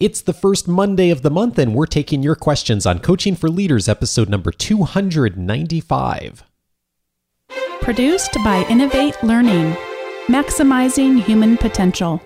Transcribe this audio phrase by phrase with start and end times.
[0.00, 3.50] It's the first Monday of the month, and we're taking your questions on Coaching for
[3.50, 6.44] Leaders, episode number 295.
[7.80, 9.76] Produced by Innovate Learning,
[10.28, 12.22] maximizing human potential.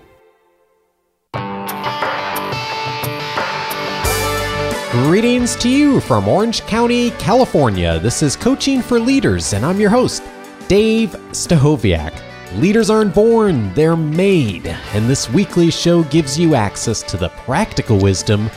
[4.91, 7.97] Greetings to you from Orange County, California.
[7.97, 10.21] This is Coaching for Leaders, and I'm your host,
[10.67, 12.32] Dave Stachowiak.
[12.57, 14.67] Leaders aren't born, they're made.
[14.93, 18.47] And this weekly show gives you access to the practical wisdom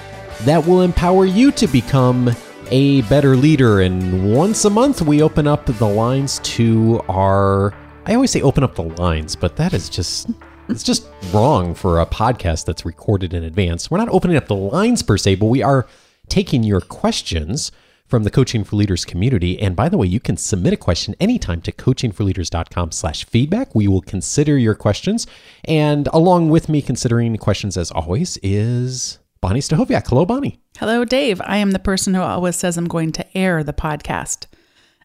[0.42, 2.30] that will empower you to become
[2.70, 3.80] a better leader.
[3.80, 7.72] And once a month, we open up the lines to our.
[8.04, 10.28] I always say open up the lines, but that is just.
[10.68, 13.90] It's just wrong for a podcast that's recorded in advance.
[13.90, 15.86] We're not opening up the lines per se, but we are
[16.28, 17.72] taking your questions
[18.08, 19.58] from the Coaching for Leaders community.
[19.60, 23.74] And by the way, you can submit a question anytime to coachingforleaders.com slash feedback.
[23.74, 25.26] We will consider your questions.
[25.64, 30.08] And along with me considering questions as always is Bonnie Stachowiak.
[30.08, 30.60] Hello, Bonnie.
[30.78, 31.40] Hello, Dave.
[31.44, 34.46] I am the person who always says I'm going to air the podcast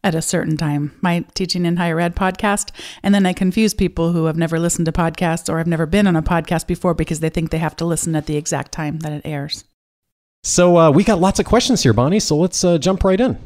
[0.03, 2.71] at a certain time, my teaching in higher ed podcast.
[3.03, 6.07] And then I confuse people who have never listened to podcasts or have never been
[6.07, 8.99] on a podcast before because they think they have to listen at the exact time
[8.99, 9.63] that it airs.
[10.43, 12.19] So uh, we got lots of questions here, Bonnie.
[12.19, 13.37] So let's uh, jump right in.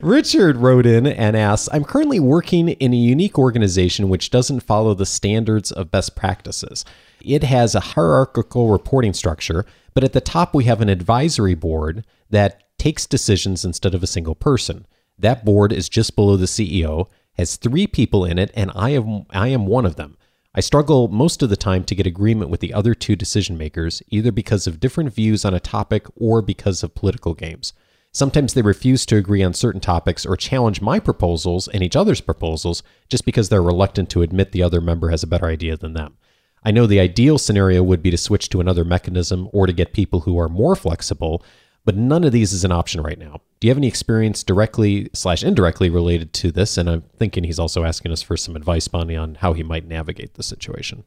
[0.00, 4.92] Richard wrote in and asked I'm currently working in a unique organization which doesn't follow
[4.92, 6.84] the standards of best practices.
[7.24, 12.04] It has a hierarchical reporting structure, but at the top we have an advisory board
[12.28, 14.86] that takes decisions instead of a single person.
[15.18, 17.08] That board is just below the CEO,
[17.38, 20.18] has three people in it, and I am, I am one of them.
[20.56, 24.04] I struggle most of the time to get agreement with the other two decision makers,
[24.10, 27.72] either because of different views on a topic or because of political games.
[28.12, 32.20] Sometimes they refuse to agree on certain topics or challenge my proposals and each other's
[32.20, 35.94] proposals just because they're reluctant to admit the other member has a better idea than
[35.94, 36.16] them.
[36.62, 39.92] I know the ideal scenario would be to switch to another mechanism or to get
[39.92, 41.42] people who are more flexible,
[41.84, 43.40] but none of these is an option right now.
[43.60, 46.76] Do you have any experience directly slash indirectly related to this?
[46.76, 49.86] And I'm thinking he's also asking us for some advice, Bonnie, on how he might
[49.86, 51.04] navigate the situation.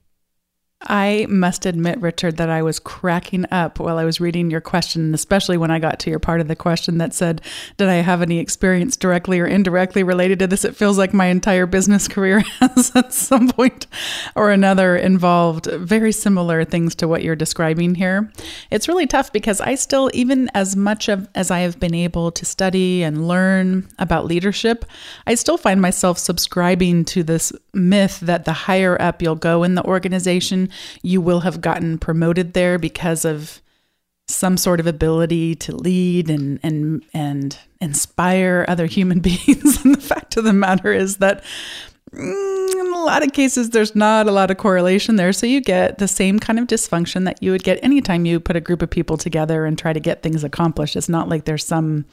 [0.82, 5.12] I must admit, Richard, that I was cracking up while I was reading your question,
[5.16, 7.42] especially when I got to your part of the question that said,
[7.78, 10.64] Did I have any experience directly or indirectly related to this?
[10.64, 13.88] It feels like my entire business career has at some point
[14.36, 18.32] or another involved very similar things to what you're describing here.
[18.70, 22.32] It's really tough because I still, even as much of, as I have been able
[22.34, 24.86] to study and learn about leadership,
[25.26, 29.76] I still find myself subscribing to this myth that the higher up you'll go in
[29.76, 30.67] the organization,
[31.04, 33.62] you will have gotten promoted there because of
[34.28, 39.84] some sort of ability to lead and and and inspire other human beings.
[39.84, 41.44] and the fact of the matter is that
[42.12, 45.62] mm, in a lot of cases there's not a lot of correlation there so you
[45.62, 48.82] get the same kind of dysfunction that you would get anytime you put a group
[48.82, 52.06] of people together and try to get things accomplished it's not like there's some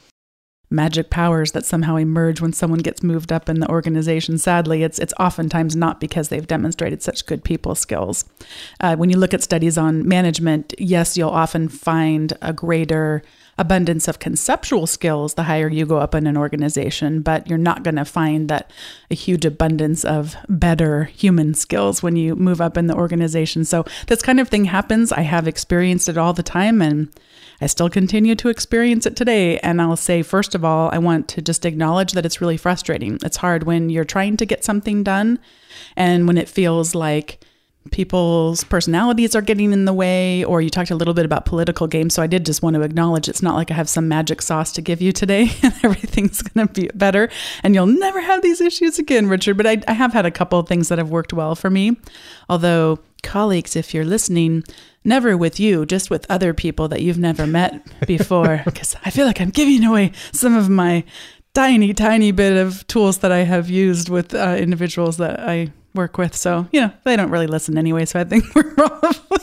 [0.69, 4.37] magic powers that somehow emerge when someone gets moved up in the organization.
[4.37, 8.25] Sadly, it's it's oftentimes not because they've demonstrated such good people skills.
[8.79, 13.21] Uh, when you look at studies on management, yes, you'll often find a greater
[13.57, 17.83] abundance of conceptual skills the higher you go up in an organization, but you're not
[17.83, 18.69] going to find that
[19.09, 23.63] a huge abundance of better human skills when you move up in the organization.
[23.63, 25.11] So this kind of thing happens.
[25.11, 27.09] I have experienced it all the time and
[27.61, 29.59] I still continue to experience it today.
[29.59, 33.19] And I'll say, first of all, I want to just acknowledge that it's really frustrating.
[33.23, 35.39] It's hard when you're trying to get something done
[35.95, 37.39] and when it feels like
[37.91, 41.87] people's personalities are getting in the way, or you talked a little bit about political
[41.87, 42.13] games.
[42.13, 44.71] So I did just want to acknowledge it's not like I have some magic sauce
[44.73, 47.29] to give you today and everything's going to be better
[47.63, 49.57] and you'll never have these issues again, Richard.
[49.57, 51.97] But I, I have had a couple of things that have worked well for me.
[52.49, 54.63] Although, colleagues, if you're listening,
[55.03, 58.61] never with you, just with other people that you've never met before.
[58.63, 61.03] Because I feel like I'm giving away some of my
[61.53, 66.17] tiny, tiny bit of tools that I have used with uh, individuals that I work
[66.17, 66.35] with.
[66.35, 68.05] So, you know, they don't really listen anyway.
[68.05, 69.39] So I think we're probably.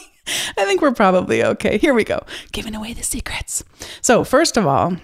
[0.56, 1.78] I think we're probably okay.
[1.78, 2.24] Here we go.
[2.52, 3.64] Giving away the secrets.
[4.00, 4.96] So, first of all,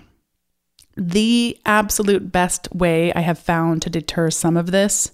[0.96, 5.10] the absolute best way I have found to deter some of this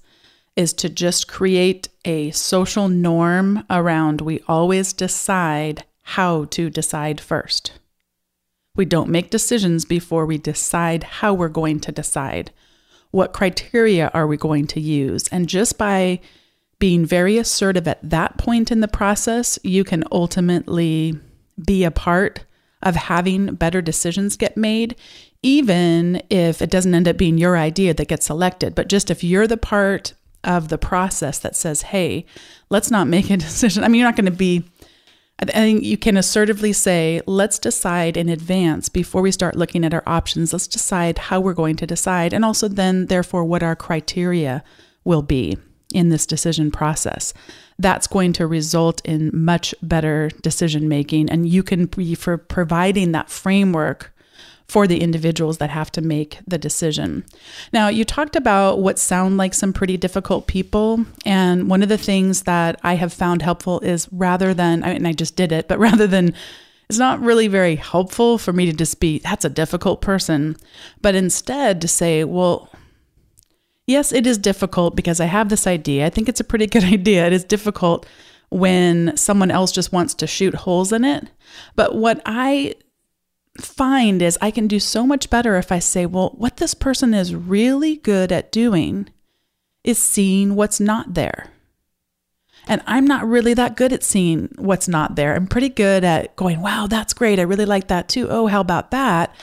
[0.56, 7.72] is to just create a social norm around we always decide how to decide first.
[8.76, 12.50] We don't make decisions before we decide how we're going to decide.
[13.10, 15.28] What criteria are we going to use?
[15.28, 16.20] And just by
[16.78, 21.18] being very assertive at that point in the process, you can ultimately
[21.64, 22.44] be a part
[22.82, 24.96] of having better decisions get made,
[25.42, 28.74] even if it doesn't end up being your idea that gets selected.
[28.74, 32.26] But just if you're the part of the process that says, hey,
[32.70, 33.84] let's not make a decision.
[33.84, 34.64] I mean, you're not going to be
[35.40, 39.92] I think you can assertively say, let's decide in advance before we start looking at
[39.92, 40.52] our options.
[40.52, 44.62] Let's decide how we're going to decide, and also then, therefore, what our criteria
[45.02, 45.58] will be
[45.92, 47.34] in this decision process.
[47.78, 53.12] That's going to result in much better decision making, and you can be for providing
[53.12, 54.13] that framework
[54.68, 57.24] for the individuals that have to make the decision.
[57.72, 61.04] Now, you talked about what sound like some pretty difficult people.
[61.26, 65.06] And one of the things that I have found helpful is rather than, I mean,
[65.06, 66.34] I just did it, but rather than,
[66.88, 70.56] it's not really very helpful for me to just be, that's a difficult person,
[71.00, 72.70] but instead to say, well,
[73.86, 76.06] yes, it is difficult because I have this idea.
[76.06, 77.26] I think it's a pretty good idea.
[77.26, 78.06] It is difficult
[78.50, 81.28] when someone else just wants to shoot holes in it.
[81.74, 82.74] But what I
[83.60, 87.14] find is I can do so much better if I say, well, what this person
[87.14, 89.08] is really good at doing
[89.84, 91.50] is seeing what's not there.
[92.66, 95.34] And I'm not really that good at seeing what's not there.
[95.34, 97.38] I'm pretty good at going, wow, that's great.
[97.38, 98.28] I really like that too.
[98.30, 99.34] Oh, how about that?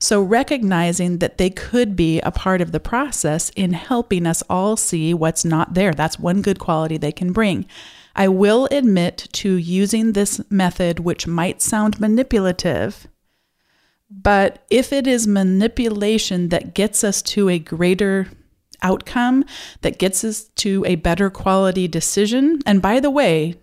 [0.00, 4.76] So, recognizing that they could be a part of the process in helping us all
[4.76, 5.92] see what's not there.
[5.92, 7.66] That's one good quality they can bring.
[8.14, 13.08] I will admit to using this method, which might sound manipulative,
[14.10, 18.28] but if it is manipulation that gets us to a greater
[18.82, 19.44] outcome,
[19.82, 23.54] that gets us to a better quality decision, and by the way,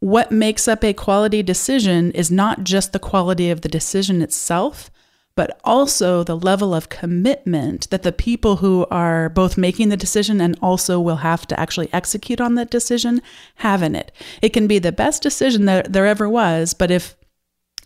[0.00, 4.90] what makes up a quality decision is not just the quality of the decision itself,
[5.36, 10.40] but also the level of commitment that the people who are both making the decision
[10.40, 13.20] and also will have to actually execute on that decision
[13.56, 14.12] have in it.
[14.42, 17.16] It can be the best decision that there ever was, but if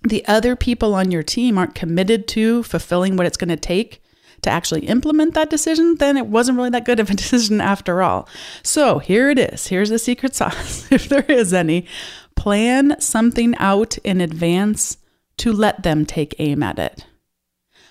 [0.03, 4.03] the other people on your team aren't committed to fulfilling what it's going to take
[4.43, 8.03] to actually implement that decision, then it wasn't really that good of a decision after
[8.03, 8.29] all.
[8.63, 9.67] So here it is.
[9.67, 11.87] Here's the secret sauce, if there is any.
[12.37, 14.99] Plan something out in advance
[15.39, 17.05] to let them take aim at it.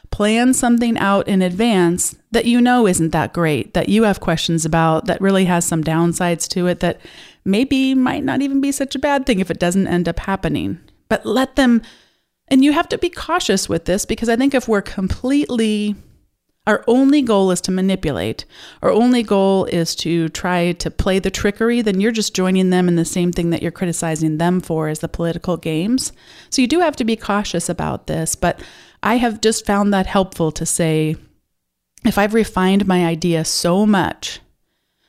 [0.09, 4.63] Plan something out in advance that you know isn't that great, that you have questions
[4.63, 7.01] about, that really has some downsides to it, that
[7.44, 10.80] maybe might not even be such a bad thing if it doesn't end up happening
[11.09, 11.81] but let them,
[12.48, 15.95] and you have to be cautious with this because I think if we're completely,
[16.65, 18.45] our only goal is to manipulate,
[18.81, 22.88] our only goal is to try to play the trickery, then you're just joining them
[22.88, 26.12] in the same thing that you're criticizing them for as the political games.
[26.50, 28.62] So you do have to be cautious about this, but
[29.01, 31.15] I have just found that helpful to say,
[32.06, 34.39] if I've refined my idea so much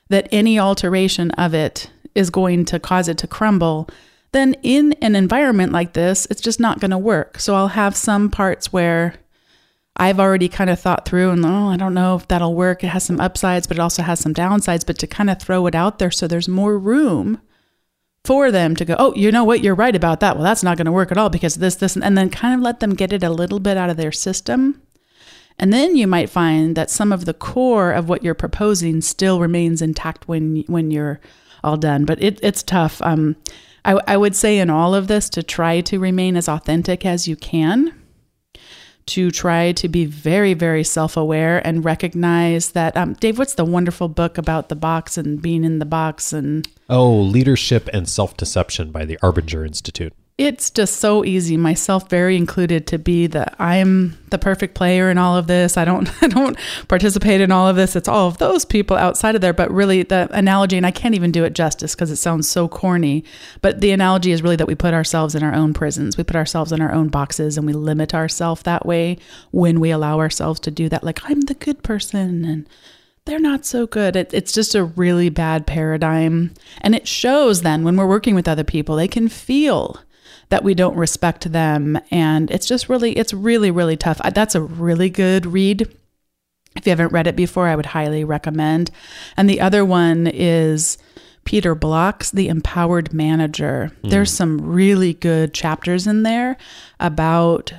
[0.08, 3.88] that any alteration of it is going to cause it to crumble,
[4.32, 7.38] then in an environment like this, it's just not going to work.
[7.38, 9.14] So I'll have some parts where
[9.96, 12.84] I've already kind of thought through and, oh, I don't know if that'll work.
[12.84, 14.86] It has some upsides, but it also has some downsides.
[14.86, 17.40] But to kind of throw it out there so there's more room
[18.24, 19.64] for them to go, oh, you know what?
[19.64, 20.36] You're right about that.
[20.36, 22.60] Well, that's not going to work at all because this, this, and then kind of
[22.60, 24.82] let them get it a little bit out of their system.
[25.58, 29.40] And then you might find that some of the core of what you're proposing still
[29.40, 31.20] remains intact when when you're
[31.64, 32.04] all done.
[32.04, 33.02] But it, it's tough.
[33.02, 33.34] Um,
[33.84, 37.28] I, I would say in all of this to try to remain as authentic as
[37.28, 37.94] you can
[39.08, 42.96] to try to be very, very self aware and recognize that.
[42.96, 46.32] Um, Dave, what's the wonderful book about the box and being in the box?
[46.32, 52.08] And oh, Leadership and Self Deception by the Arbinger Institute it's just so easy myself
[52.08, 55.76] very included to be the i'm the perfect player in all of this.
[55.76, 57.96] I don't i don't participate in all of this.
[57.96, 59.52] It's all of those people outside of there.
[59.52, 62.68] But really the analogy and i can't even do it justice because it sounds so
[62.68, 63.24] corny
[63.60, 66.16] but the analogy is really that we put ourselves in our own prisons.
[66.16, 69.18] We put ourselves in our own boxes and we limit ourselves that way
[69.50, 71.02] when we allow ourselves to do that.
[71.02, 72.68] Like i'm the good person and
[73.24, 74.16] they're not so good.
[74.16, 76.54] It, it's just a really bad paradigm.
[76.80, 80.00] And it shows then when we're working with other people, they can feel
[80.50, 81.98] that we don't respect them.
[82.10, 84.20] And it's just really, it's really, really tough.
[84.34, 85.82] That's a really good read.
[86.76, 88.90] If you haven't read it before, I would highly recommend.
[89.36, 90.96] And the other one is
[91.44, 93.90] Peter Block's The Empowered Manager.
[94.02, 94.10] Mm.
[94.10, 96.56] There's some really good chapters in there
[97.00, 97.72] about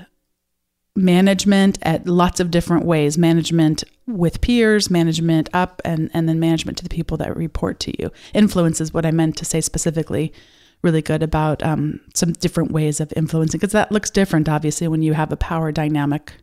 [0.96, 6.78] management at lots of different ways management with peers management up and and then management
[6.78, 10.34] to the people that report to you influence is what i meant to say specifically
[10.82, 15.02] really good about um, some different ways of influencing because that looks different, obviously, when
[15.02, 16.34] you have a power dynamic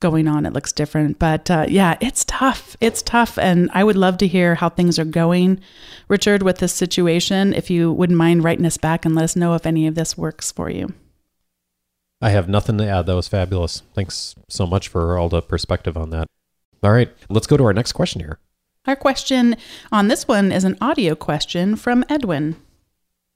[0.00, 0.46] going on.
[0.46, 1.18] It looks different.
[1.18, 2.76] But uh, yeah, it's tough.
[2.80, 3.38] It's tough.
[3.38, 5.60] And I would love to hear how things are going,
[6.08, 7.52] Richard, with this situation.
[7.52, 10.18] If you wouldn't mind writing us back and let us know if any of this
[10.18, 10.94] works for you.
[12.22, 13.06] I have nothing to add.
[13.06, 13.82] That was fabulous.
[13.94, 16.26] Thanks so much for all the perspective on that.
[16.82, 18.38] All right, let's go to our next question here.
[18.86, 19.56] Our question
[19.92, 22.56] on this one is an audio question from Edwin.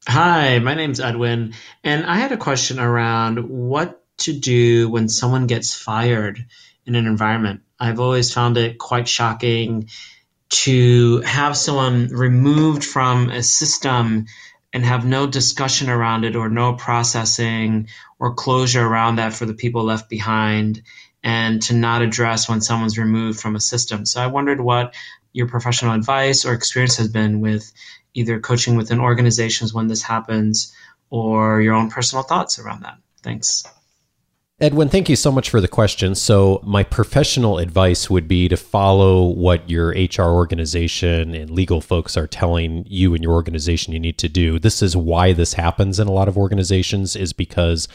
[0.06, 5.46] Hi, my name's Edwin, and I had a question around what to do when someone
[5.46, 6.44] gets fired
[6.84, 7.62] in an environment.
[7.80, 9.88] I've always found it quite shocking
[10.50, 14.26] to have someone removed from a system
[14.74, 19.54] and have no discussion around it or no processing or closure around that for the
[19.54, 20.82] people left behind
[21.22, 24.04] and to not address when someone's removed from a system.
[24.04, 24.94] So I wondered what
[25.32, 27.72] your professional advice or experience has been with
[28.14, 30.72] either coaching within organizations when this happens
[31.10, 32.96] or your own personal thoughts around that.
[33.22, 33.64] Thanks.
[34.60, 36.14] Edwin, thank you so much for the question.
[36.14, 42.16] So, my professional advice would be to follow what your HR organization and legal folks
[42.16, 44.60] are telling you and your organization you need to do.
[44.60, 47.88] This is why this happens in a lot of organizations is because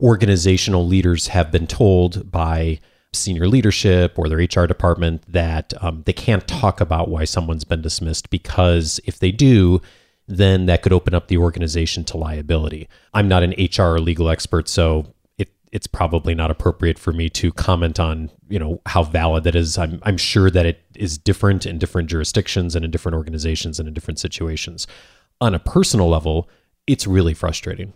[0.00, 2.78] organizational leaders have been told by
[3.12, 7.82] senior leadership or their HR department that um, they can't talk about why someone's been
[7.82, 9.80] dismissed because if they do,
[10.28, 12.88] then that could open up the organization to liability.
[13.12, 17.28] I'm not an HR or legal expert, so it, it's probably not appropriate for me
[17.30, 19.76] to comment on you know how valid that is.
[19.76, 23.88] I'm i'm sure that it is different in different jurisdictions and in different organizations and
[23.88, 24.86] in different situations.
[25.40, 26.48] On a personal level
[26.86, 27.92] it's really frustrating.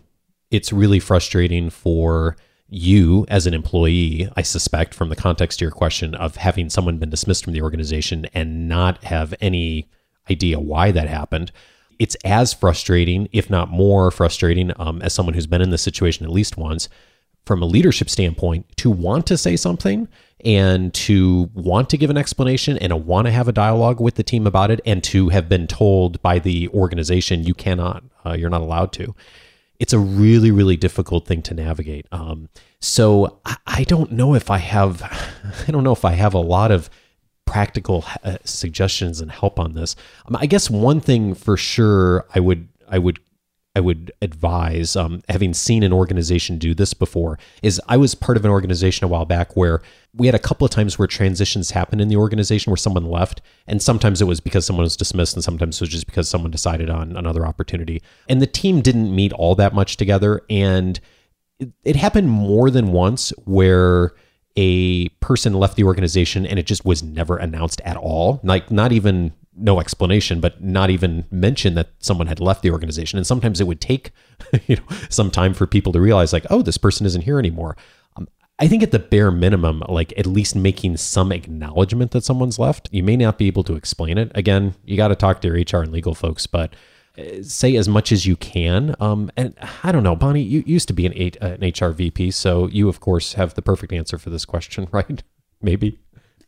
[0.51, 5.71] It's really frustrating for you as an employee i suspect from the context of your
[5.71, 9.87] question of having someone been dismissed from the organization and not have any
[10.29, 11.51] idea why that happened
[11.99, 16.25] it's as frustrating if not more frustrating um, as someone who's been in this situation
[16.25, 16.89] at least once
[17.45, 20.07] from a leadership standpoint to want to say something
[20.43, 24.15] and to want to give an explanation and to want to have a dialogue with
[24.15, 28.33] the team about it and to have been told by the organization you cannot uh,
[28.33, 29.13] you're not allowed to
[29.85, 32.07] it's a really really difficult thing to navigate.
[32.11, 32.49] Um,
[32.79, 35.03] so I, I, don't know if i have
[35.67, 36.89] i don't know if i have a lot of
[37.45, 39.95] practical uh, suggestions and help on this.
[40.25, 43.19] Um, i guess one thing for sure i would i would
[43.75, 48.37] I would advise, um, having seen an organization do this before, is I was part
[48.37, 49.81] of an organization a while back where
[50.13, 53.41] we had a couple of times where transitions happened in the organization where someone left,
[53.67, 56.51] and sometimes it was because someone was dismissed, and sometimes it was just because someone
[56.51, 58.01] decided on another opportunity.
[58.29, 60.99] And the team didn't meet all that much together, and
[61.59, 64.13] it, it happened more than once where
[64.57, 68.93] a person left the organization and it just was never announced at all like not
[68.93, 73.17] even no explanation, but not even mention that someone had left the organization.
[73.17, 74.11] And sometimes it would take,
[74.67, 77.77] you know, some time for people to realize, like, oh, this person isn't here anymore.
[78.17, 78.27] Um,
[78.59, 82.89] I think at the bare minimum, like at least making some acknowledgement that someone's left.
[82.91, 84.31] You may not be able to explain it.
[84.35, 86.75] Again, you got to talk to your HR and legal folks, but
[87.17, 88.95] uh, say as much as you can.
[88.99, 92.67] Um, and I don't know, Bonnie, you used to be an, an HR VP, so
[92.67, 95.23] you of course have the perfect answer for this question, right?
[95.61, 95.99] Maybe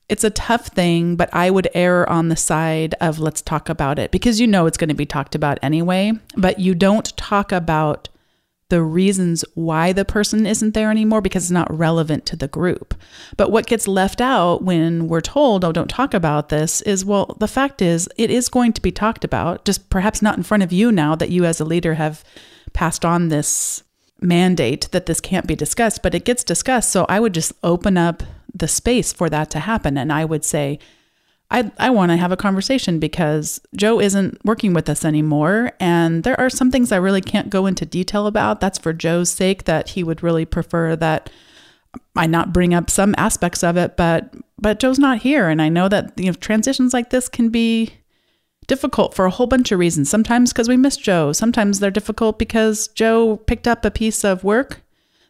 [0.09, 3.99] it's a tough thing, but I would err on the side of let's talk about
[3.99, 7.51] it because you know it's going to be talked about anyway, but you don't talk
[7.51, 8.07] about
[8.69, 12.93] the reasons why the person isn't there anymore because it's not relevant to the group.
[13.37, 17.35] But what gets left out when we're told, oh, don't talk about this, is well,
[17.39, 20.63] the fact is it is going to be talked about, just perhaps not in front
[20.63, 22.23] of you now that you as a leader have
[22.73, 23.83] passed on this
[24.19, 26.91] mandate that this can't be discussed, but it gets discussed.
[26.91, 28.23] So I would just open up
[28.53, 29.97] the space for that to happen.
[29.97, 30.79] And I would say,
[31.49, 35.71] I, I want to have a conversation because Joe isn't working with us anymore.
[35.79, 38.59] And there are some things I really can't go into detail about.
[38.59, 41.29] That's for Joe's sake, that he would really prefer that
[42.15, 45.47] I not bring up some aspects of it, but but Joe's not here.
[45.47, 47.93] And I know that you know transitions like this can be
[48.67, 50.09] difficult for a whole bunch of reasons.
[50.09, 51.31] Sometimes because we miss Joe.
[51.31, 54.81] Sometimes they're difficult because Joe picked up a piece of work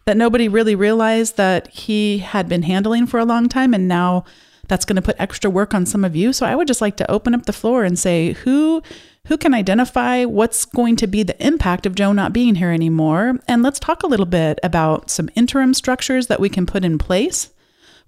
[0.08, 4.24] that nobody really realized that he had been handling for a long time and now
[4.70, 6.32] that's going to put extra work on some of you.
[6.32, 8.82] So I would just like to open up the floor and say who
[9.28, 13.40] who can identify what's going to be the impact of Joe not being here anymore?
[13.50, 16.98] And let's talk a little bit about some interim structures that we can put in
[16.98, 17.50] place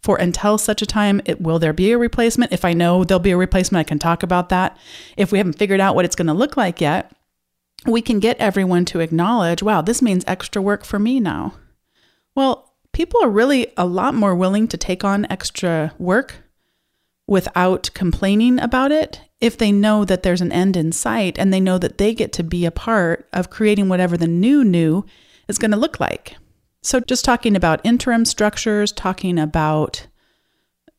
[0.01, 1.19] for until such a time.
[1.25, 2.53] It will there be a replacement?
[2.53, 4.77] If i know there'll be a replacement i can talk about that.
[5.17, 7.11] If we haven't figured out what it's going to look like yet
[7.85, 11.53] we can get everyone to acknowledge wow this means extra work for me now
[12.39, 16.35] well, people are really a lot more willing to take on extra work
[17.27, 21.59] without complaining about it if they know that there's an end in sight and they
[21.59, 25.05] know that they get to be a part of creating whatever the new new
[25.49, 26.37] is going to look like.
[26.81, 30.07] So, just talking about interim structures, talking about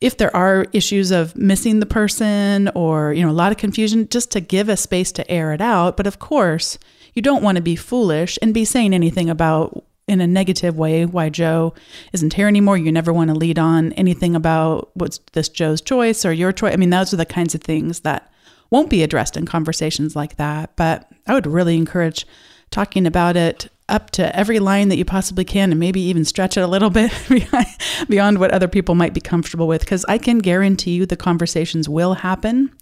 [0.02, 4.10] if there are issues of missing the person or you know a lot of confusion
[4.10, 6.78] just to give a space to air it out but of course
[7.14, 11.06] you don't want to be foolish and be saying anything about in a negative way
[11.06, 11.72] why Joe
[12.12, 12.76] isn't here anymore.
[12.76, 16.74] You never want to lead on anything about what's this Joe's choice or your choice.
[16.74, 18.30] I mean, those are the kinds of things that
[18.70, 20.74] won't be addressed in conversations like that.
[20.74, 22.26] But I would really encourage
[22.72, 26.56] talking about it up to every line that you possibly can and maybe even stretch
[26.56, 27.12] it a little bit
[28.08, 31.88] beyond what other people might be comfortable with because I can guarantee you the conversations
[31.88, 32.74] will happen.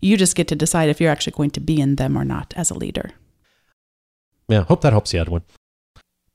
[0.00, 2.54] You just get to decide if you're actually going to be in them or not
[2.56, 3.10] as a leader.
[4.48, 5.42] Yeah, hope that helps you, Edwin.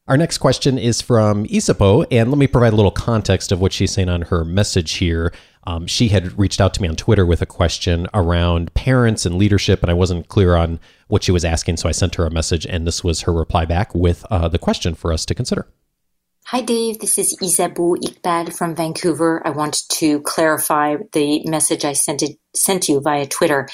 [0.05, 3.72] Our next question is from Isabeau, and let me provide a little context of what
[3.72, 5.31] she's saying on her message here.
[5.65, 9.36] Um, she had reached out to me on Twitter with a question around parents and
[9.36, 12.29] leadership, and I wasn't clear on what she was asking, so I sent her a
[12.29, 15.69] message, and this was her reply back with uh, the question for us to consider.
[16.48, 17.00] Hi, Dave.
[17.00, 19.41] This is Isabeau Iqbal from Vancouver.
[19.45, 23.69] I want to clarify the message I sent, it, sent you via Twitter.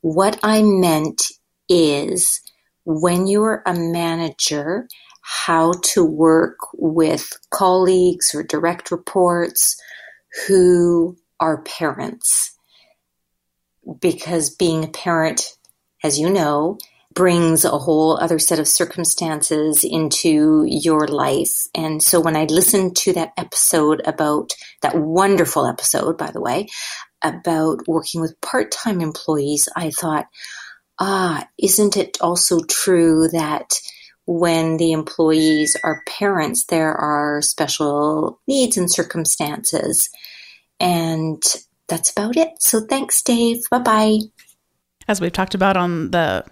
[0.00, 1.22] What I meant
[1.68, 2.40] is
[2.84, 4.88] when you're a manager,
[5.32, 9.80] how to work with colleagues or direct reports
[10.48, 12.56] who are parents.
[14.00, 15.56] Because being a parent,
[16.02, 16.78] as you know,
[17.14, 21.68] brings a whole other set of circumstances into your life.
[21.76, 24.50] And so when I listened to that episode about
[24.82, 26.66] that wonderful episode, by the way,
[27.22, 30.26] about working with part time employees, I thought,
[30.98, 33.74] ah, isn't it also true that
[34.30, 40.08] when the employees are parents, there are special needs and circumstances.
[40.78, 41.42] And
[41.88, 42.50] that's about it.
[42.60, 43.64] So thanks, Dave.
[43.72, 44.18] Bye bye.
[45.08, 46.44] As we've talked about on the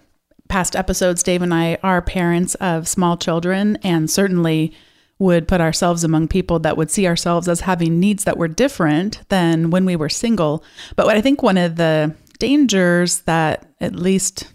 [0.49, 4.73] past episodes, Dave and I are parents of small children and certainly
[5.17, 9.21] would put ourselves among people that would see ourselves as having needs that were different
[9.29, 10.65] than when we were single.
[10.97, 14.51] But what I think one of the dangers that at least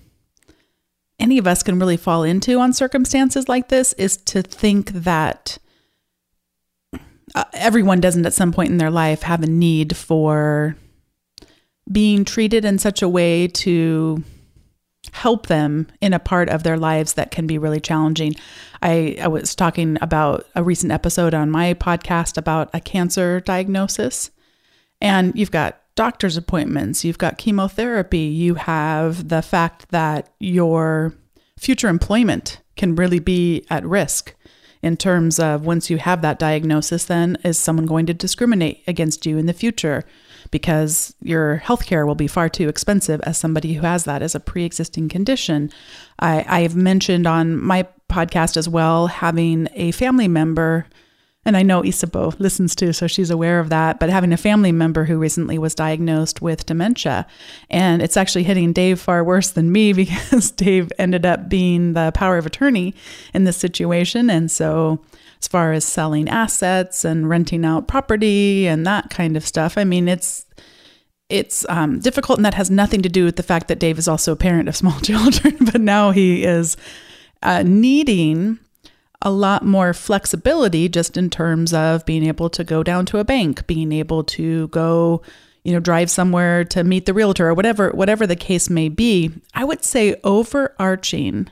[1.19, 5.59] any of us can really fall into on circumstances like this is to think that
[7.35, 10.77] uh, everyone doesn't at some point in their life have a need for
[11.91, 14.23] being treated in such a way to
[15.13, 18.35] help them in a part of their lives that can be really challenging.
[18.83, 24.31] I, I was talking about a recent episode on my podcast about a cancer diagnosis,
[25.01, 31.15] and you've got doctor's appointments, you've got chemotherapy, you have the fact that your
[31.59, 34.35] future employment can really be at risk
[34.85, 39.25] in terms of once you have that diagnosis, then is someone going to discriminate against
[39.25, 40.05] you in the future
[40.51, 44.41] because your healthcare will be far too expensive as somebody who has that as a
[44.41, 45.71] pre existing condition.
[46.19, 50.85] I, I've mentioned on my podcast as well having a family member
[51.45, 54.01] and I know Isabeau listens to, so she's aware of that.
[54.01, 57.27] But having a family member who recently was diagnosed with dementia,
[57.69, 62.13] and it's actually hitting Dave far worse than me because Dave ended up being the
[62.15, 62.95] power of attorney
[63.35, 64.31] in this situation.
[64.31, 65.01] And so,
[65.41, 69.85] as far as selling assets and renting out property and that kind of stuff, I
[69.85, 70.47] mean, it's
[71.29, 74.09] it's um, difficult, and that has nothing to do with the fact that Dave is
[74.09, 75.57] also a parent of small children.
[75.61, 76.77] but now he is
[77.43, 78.59] uh, needing
[79.23, 83.25] a lot more flexibility just in terms of being able to go down to a
[83.25, 85.23] bank, being able to go,
[85.63, 89.31] you know, drive somewhere to meet the realtor or whatever whatever the case may be.
[89.55, 91.49] I would say overarching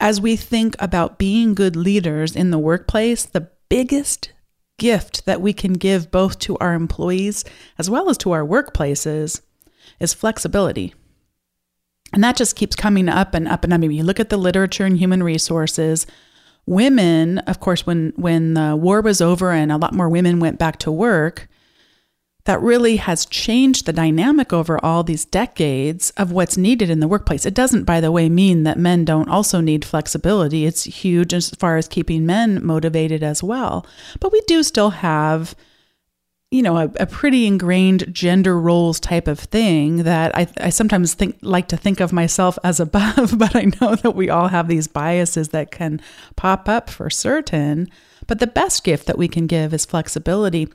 [0.00, 4.32] as we think about being good leaders in the workplace, the biggest
[4.76, 7.44] gift that we can give both to our employees
[7.78, 9.40] as well as to our workplaces
[10.00, 10.92] is flexibility.
[12.12, 13.78] And that just keeps coming up and up and up.
[13.78, 16.06] I mean, you look at the literature and human resources,
[16.66, 20.58] women, of course, when when the war was over and a lot more women went
[20.58, 21.48] back to work,
[22.44, 27.08] that really has changed the dynamic over all these decades of what's needed in the
[27.08, 27.46] workplace.
[27.46, 30.66] It doesn't, by the way, mean that men don't also need flexibility.
[30.66, 33.86] It's huge as far as keeping men motivated as well.
[34.18, 35.54] But we do still have
[36.52, 41.14] you know, a, a, pretty ingrained gender roles type of thing that I, I sometimes
[41.14, 44.68] think like to think of myself as above, but I know that we all have
[44.68, 46.02] these biases that can
[46.36, 47.88] pop up for certain.
[48.26, 50.68] But the best gift that we can give is flexibility.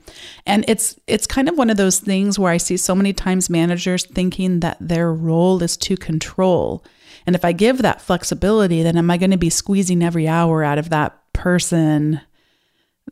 [0.44, 3.48] And it's it's kind of one of those things where I see so many times
[3.48, 6.84] managers thinking that their role is to control.
[7.24, 10.64] And if I give that flexibility, then am I going to be squeezing every hour
[10.64, 12.20] out of that person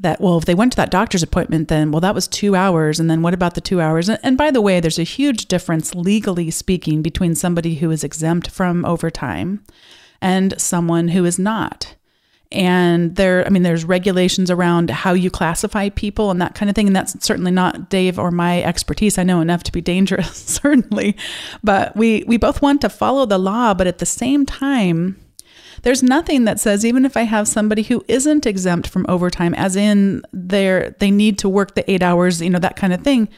[0.01, 3.01] that well if they went to that doctor's appointment then well that was two hours
[3.01, 4.09] and then what about the two hours?
[4.09, 8.05] And, and by the way there's a huge difference legally speaking between somebody who is
[8.05, 9.65] exempt from overtime
[10.21, 11.95] and someone who is not.
[12.53, 16.77] And there i mean there's regulations around how you classify people and that kind of
[16.77, 19.19] thing and that's certainly not dave or my expertise.
[19.19, 21.17] I know enough to be dangerous certainly.
[21.65, 25.17] But we we both want to follow the law but at the same time
[25.83, 29.77] there's nothing that says even if I have somebody who isn't exempt from overtime, as
[29.77, 33.29] in they they need to work the eight hours, you know, that kind of thing.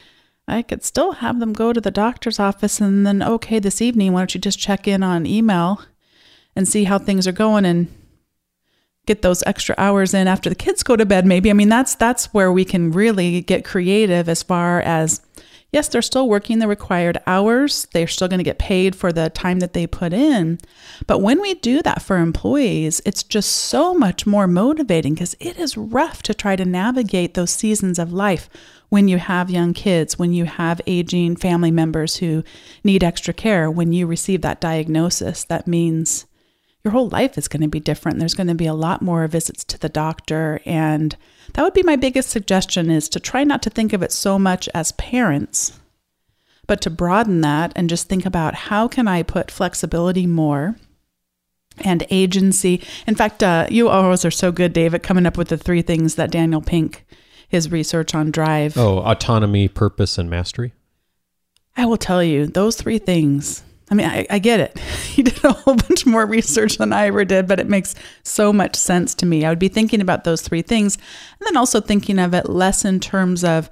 [0.47, 4.13] I could still have them go to the doctor's office and then, okay, this evening,
[4.13, 5.79] why don't you just check in on email
[6.55, 7.87] and see how things are going and
[9.05, 11.95] get those extra hours in after the kids go to bed maybe i mean that's
[11.95, 15.19] that's where we can really get creative as far as
[15.71, 17.87] yes they're still working the required hours.
[17.93, 20.59] They're still going to get paid for the time that they put in.
[21.07, 25.57] But when we do that for employees it's just so much more motivating because it
[25.57, 28.49] is rough to try to navigate those seasons of life
[28.89, 32.43] when you have young kids when you have aging family members who
[32.83, 35.43] need extra care when you receive that diagnosis.
[35.43, 36.25] That means
[36.83, 38.19] your whole life is going to be different.
[38.19, 41.15] There's going to be a lot more visits to the doctor and
[41.53, 44.37] that would be my biggest suggestion is to try not to think of it so
[44.37, 45.79] much as parents,
[46.67, 50.75] but to broaden that and just think about how can I put flexibility more
[51.79, 52.81] and agency.
[53.07, 56.15] In fact, uh, you always are so good, David, coming up with the three things
[56.15, 57.05] that Daniel Pink,
[57.47, 58.77] his research on drive.
[58.77, 60.73] Oh, autonomy, purpose, and mastery.
[61.77, 64.79] I will tell you, those three things I mean, I, I, get it.
[65.09, 68.53] He did a whole bunch more research than I ever did, but it makes so
[68.53, 69.43] much sense to me.
[69.43, 72.85] I would be thinking about those three things and then also thinking of it less
[72.85, 73.69] in terms of,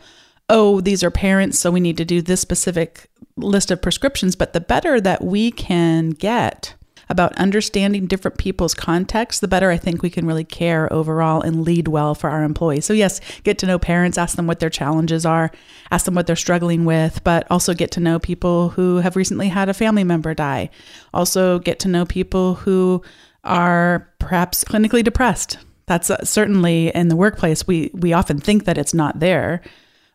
[0.49, 4.51] oh, these are parents, so we need to do this specific list of prescriptions, but
[4.51, 6.73] the better that we can get
[7.09, 11.63] about understanding different people's contexts, the better I think we can really care overall and
[11.63, 12.85] lead well for our employees.
[12.85, 15.51] So, yes, get to know parents, ask them what their challenges are,
[15.91, 19.47] ask them what they're struggling with, but also get to know people who have recently
[19.49, 20.69] had a family member die.
[21.13, 23.01] Also, get to know people who
[23.43, 25.57] are perhaps clinically depressed.
[25.85, 27.65] That's uh, certainly in the workplace.
[27.65, 29.61] We we often think that it's not there,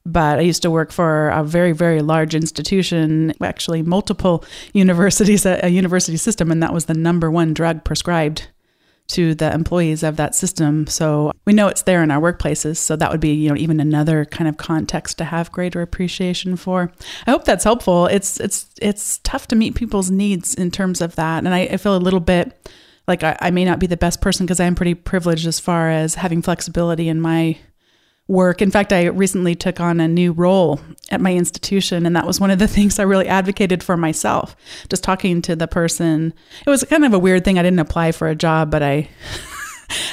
[0.04, 5.68] but I used to work for a very, very large institution, actually multiple universities, a,
[5.68, 8.48] university system, and that was the number one drug prescribed
[9.08, 10.86] to the employees of that system.
[10.86, 12.78] So we know it's there in our workplaces.
[12.78, 16.56] So that would be, you know, even another kind of context to have greater appreciation
[16.56, 16.92] for.
[17.26, 18.06] I hope that's helpful.
[18.06, 21.44] It's it's it's tough to meet people's needs in terms of that.
[21.44, 22.70] And I, I feel a little bit
[23.06, 25.90] like I, I may not be the best person because I'm pretty privileged as far
[25.90, 27.58] as having flexibility in my
[28.28, 28.62] work.
[28.62, 30.80] In fact, I recently took on a new role
[31.10, 34.56] at my institution, and that was one of the things I really advocated for myself.
[34.88, 36.32] Just talking to the person,
[36.66, 37.58] it was kind of a weird thing.
[37.58, 39.08] I didn't apply for a job, but I.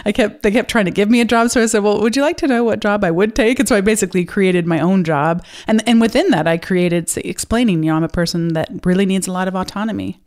[0.03, 2.13] I kept they kept trying to give me a job, so I said, "Well, would
[2.13, 4.81] you like to know what job I would take?" And so I basically created my
[4.81, 8.69] own job, and and within that, I created explaining, you know, I'm a person that
[8.83, 10.19] really needs a lot of autonomy.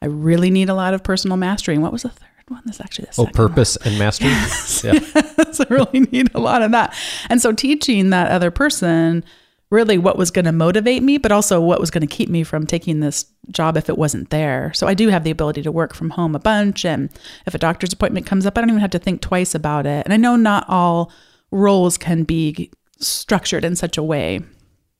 [0.00, 1.74] I really need a lot of personal mastery.
[1.74, 2.28] And what was the third?
[2.50, 2.62] One.
[2.80, 3.88] Actually the oh, purpose one.
[3.88, 4.28] and mastery.
[4.30, 4.84] Yes.
[4.84, 4.92] Yeah.
[5.38, 6.94] yes, I really need a lot of that.
[7.28, 9.24] And so teaching that other person
[9.70, 12.42] really what was going to motivate me, but also what was going to keep me
[12.42, 14.72] from taking this job if it wasn't there.
[14.74, 16.84] So I do have the ability to work from home a bunch.
[16.84, 17.08] And
[17.46, 20.04] if a doctor's appointment comes up, I don't even have to think twice about it.
[20.04, 21.12] And I know not all
[21.52, 24.40] roles can be structured in such a way.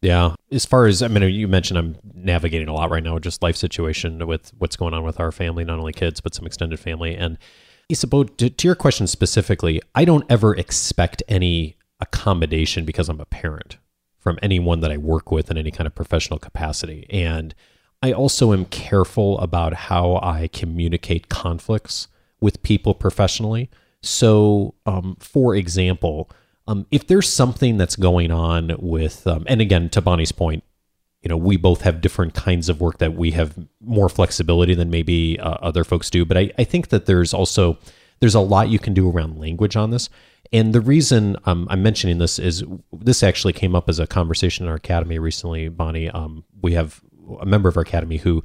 [0.03, 0.35] Yeah.
[0.53, 3.57] As far as, I mean, you mentioned I'm navigating a lot right now, just life
[3.57, 7.15] situation with what's going on with our family, not only kids, but some extended family.
[7.15, 7.39] And
[7.89, 13.27] Isabeau, to, to your question specifically, I don't ever expect any accommodation because I'm a
[13.27, 13.79] parent
[14.19, 17.07] from anyone that I work with in any kind of professional capacity.
[17.11, 17.55] And
[18.03, 22.09] I also am careful about how I communicate conflicts
[22.41, 23.71] with people professionally.
[24.03, 26.31] So, um, for example,
[26.71, 30.63] um, if there's something that's going on with, um, and again, to Bonnie's point,
[31.21, 34.89] you know, we both have different kinds of work that we have more flexibility than
[34.89, 36.25] maybe uh, other folks do.
[36.25, 37.77] But I, I think that there's also
[38.21, 40.09] there's a lot you can do around language on this.
[40.53, 44.65] And the reason um, I'm mentioning this is this actually came up as a conversation
[44.65, 46.09] in our academy recently, Bonnie.
[46.09, 47.01] Um, we have
[47.41, 48.45] a member of our academy who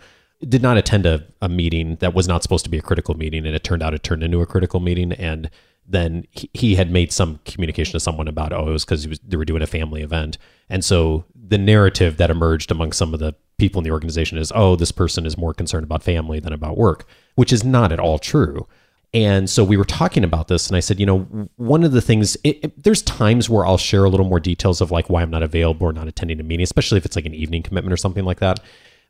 [0.49, 3.45] did not attend a, a meeting that was not supposed to be a critical meeting,
[3.45, 5.11] and it turned out it turned into a critical meeting.
[5.13, 5.51] And
[5.87, 9.37] then he, he had made some communication to someone about oh it was because they
[9.37, 10.37] were doing a family event.
[10.69, 14.51] And so the narrative that emerged among some of the people in the organization is
[14.55, 17.99] oh this person is more concerned about family than about work which is not at
[17.99, 18.67] all true.
[19.13, 21.19] And so we were talking about this and i said you know
[21.55, 24.81] one of the things it, it, there's times where i'll share a little more details
[24.81, 27.25] of like why i'm not available or not attending a meeting especially if it's like
[27.25, 28.59] an evening commitment or something like that.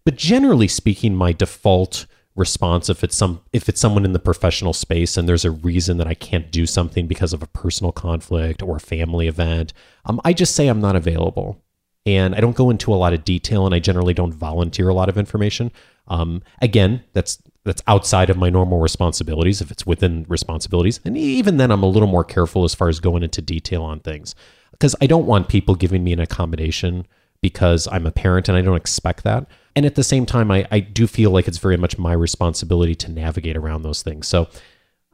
[0.04, 2.06] But generally speaking my default
[2.36, 5.98] response if it's some if it's someone in the professional space and there's a reason
[5.98, 9.74] that I can't do something because of a personal conflict or a family event,
[10.06, 11.62] um, I just say I'm not available.
[12.08, 14.94] And I don't go into a lot of detail and I generally don't volunteer a
[14.94, 15.72] lot of information.
[16.08, 21.00] Um, again, that's that's outside of my normal responsibilities if it's within responsibilities.
[21.04, 24.02] And even then I'm a little more careful as far as going into detail on
[24.02, 24.36] things
[24.72, 27.08] because I don't want people giving me an accommodation
[27.42, 29.48] because I'm a parent and I don't expect that.
[29.76, 32.96] And at the same time, I, I do feel like it's very much my responsibility
[32.96, 34.28] to navigate around those things.
[34.28, 34.48] So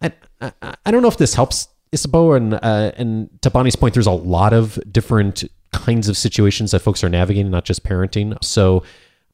[0.02, 0.52] I, I,
[0.86, 4.12] I don't know if this helps Isabeau, and uh, and to Bonnie's point, there's a
[4.12, 5.44] lot of different
[5.74, 8.42] kinds of situations that folks are navigating, not just parenting.
[8.44, 8.84] So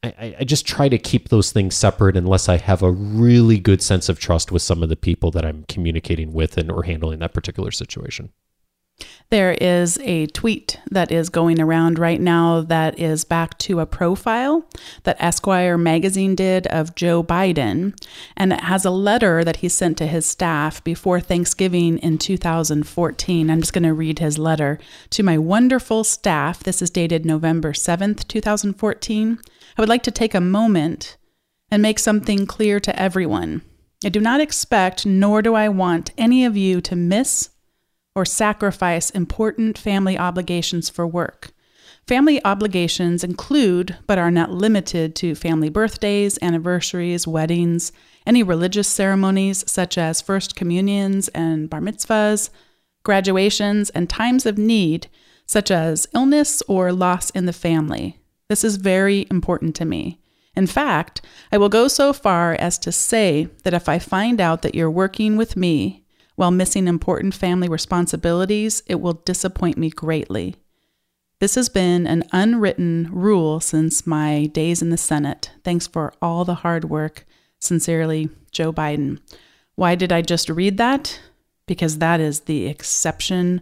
[0.04, 3.82] I, I just try to keep those things separate unless I have a really good
[3.82, 7.20] sense of trust with some of the people that I'm communicating with and or handling
[7.20, 8.32] that particular situation.
[9.30, 13.86] There is a tweet that is going around right now that is back to a
[13.86, 14.66] profile
[15.04, 17.94] that Esquire magazine did of Joe Biden.
[18.38, 23.50] And it has a letter that he sent to his staff before Thanksgiving in 2014.
[23.50, 24.80] I'm just going to read his letter.
[25.12, 29.40] To my wonderful staff, this is dated November 7th, 2014.
[29.78, 31.18] I would like to take a moment
[31.70, 33.62] and make something clear to everyone.
[34.06, 37.50] I do not expect, nor do I want any of you to miss
[38.18, 41.52] or sacrifice important family obligations for work.
[42.08, 47.92] Family obligations include, but are not limited to, family birthdays, anniversaries, weddings,
[48.26, 52.50] any religious ceremonies such as first communions and bar mitzvahs,
[53.04, 55.08] graduations, and times of need
[55.46, 58.18] such as illness or loss in the family.
[58.50, 60.20] This is very important to me.
[60.56, 64.64] In fact, I will go so far as to say that if I find out
[64.64, 66.07] that you're working with me
[66.38, 70.56] while missing important family responsibilities, it will disappoint me greatly.
[71.40, 75.52] This has been an unwritten rule since my days in the Senate.
[75.64, 77.26] Thanks for all the hard work.
[77.60, 79.20] Sincerely, Joe Biden.
[79.76, 81.20] Why did I just read that?
[81.66, 83.62] Because that is the exception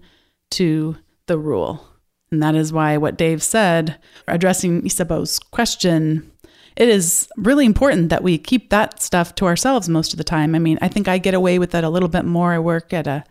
[0.52, 1.88] to the rule.
[2.30, 6.30] And that is why what Dave said, addressing Isabeau's question,
[6.76, 10.56] it is really important that we keep that stuff to ourselves most of the time.
[10.56, 12.54] I mean, I think I get away with that a little bit more.
[12.54, 13.24] I work at a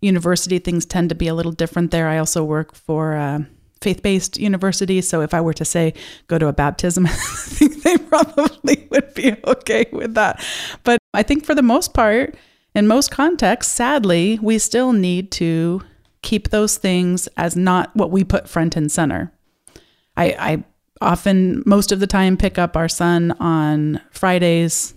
[0.00, 2.08] university, things tend to be a little different there.
[2.08, 3.46] I also work for a
[3.80, 5.00] faith based university.
[5.00, 5.94] So if I were to say
[6.28, 10.44] go to a baptism, I think they probably would be okay with that.
[10.84, 12.36] But I think for the most part,
[12.74, 15.82] in most contexts, sadly, we still need to
[16.22, 19.32] keep those things as not what we put front and center.
[20.16, 20.64] I, I
[21.02, 24.94] often, most of the time, pick up our son on Fridays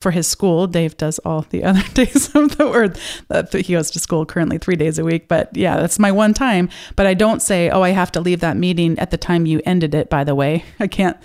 [0.00, 0.66] for his school.
[0.66, 2.98] Dave does all the other days of the word.
[3.52, 5.28] He goes to school currently three days a week.
[5.28, 6.68] But yeah, that's my one time.
[6.96, 9.60] But I don't say, oh, I have to leave that meeting at the time you
[9.64, 10.64] ended it, by the way.
[10.80, 11.16] I can't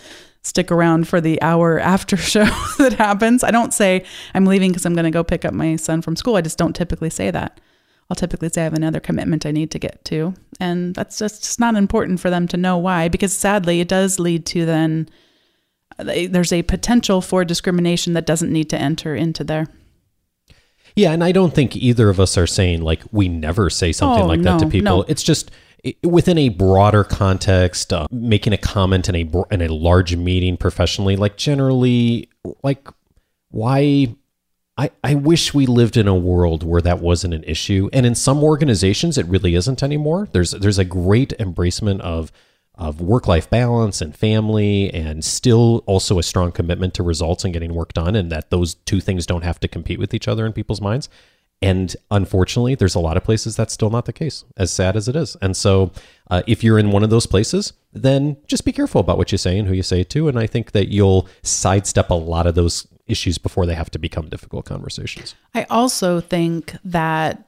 [0.43, 2.45] stick around for the hour after show
[2.77, 3.43] that happens.
[3.43, 6.15] I don't say, I'm leaving because I'm going to go pick up my son from
[6.15, 6.35] school.
[6.35, 7.59] I just don't typically say that.
[8.11, 10.33] I'll typically say I have another commitment I need to get to.
[10.59, 14.19] And that's just, just not important for them to know why, because sadly, it does
[14.19, 15.07] lead to then
[15.97, 19.67] there's a potential for discrimination that doesn't need to enter into there.
[20.93, 24.23] Yeah, and I don't think either of us are saying like we never say something
[24.23, 24.97] Oh, like no, that to people.
[24.97, 25.05] no.
[25.07, 25.49] It's just
[26.03, 31.15] within a broader context, uh, making a comment in a in a large meeting professionally,
[31.15, 32.29] like generally,
[32.61, 32.89] like
[33.51, 34.15] why.
[34.81, 38.15] I, I wish we lived in a world where that wasn't an issue, and in
[38.15, 40.27] some organizations, it really isn't anymore.
[40.31, 42.31] There's there's a great embracement of
[42.73, 47.53] of work life balance and family, and still also a strong commitment to results and
[47.53, 50.47] getting work done, and that those two things don't have to compete with each other
[50.47, 51.09] in people's minds.
[51.61, 55.07] And unfortunately, there's a lot of places that's still not the case, as sad as
[55.07, 55.37] it is.
[55.43, 55.91] And so,
[56.31, 59.37] uh, if you're in one of those places, then just be careful about what you
[59.37, 60.27] say and who you say it to.
[60.27, 63.99] And I think that you'll sidestep a lot of those issues before they have to
[63.99, 65.35] become difficult conversations.
[65.53, 67.47] I also think that